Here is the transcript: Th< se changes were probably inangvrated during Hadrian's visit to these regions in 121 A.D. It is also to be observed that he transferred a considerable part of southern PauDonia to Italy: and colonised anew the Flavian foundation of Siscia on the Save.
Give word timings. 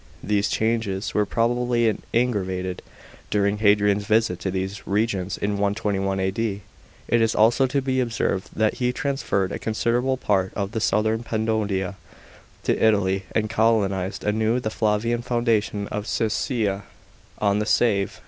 Th< 0.27 0.43
se 0.43 0.49
changes 0.49 1.13
were 1.13 1.27
probably 1.27 1.85
inangvrated 1.87 2.79
during 3.29 3.59
Hadrian's 3.59 4.05
visit 4.07 4.39
to 4.39 4.49
these 4.49 4.87
regions 4.87 5.37
in 5.37 5.51
121 5.59 6.19
A.D. 6.19 6.63
It 7.07 7.21
is 7.21 7.35
also 7.35 7.67
to 7.67 7.83
be 7.83 7.99
observed 7.99 8.49
that 8.55 8.77
he 8.81 8.91
transferred 8.91 9.51
a 9.51 9.59
considerable 9.59 10.17
part 10.17 10.53
of 10.55 10.71
southern 10.81 11.23
PauDonia 11.23 11.97
to 12.63 12.83
Italy: 12.83 13.25
and 13.33 13.47
colonised 13.47 14.23
anew 14.23 14.59
the 14.59 14.71
Flavian 14.71 15.21
foundation 15.21 15.87
of 15.89 16.07
Siscia 16.07 16.81
on 17.37 17.59
the 17.59 17.67
Save. 17.67 18.19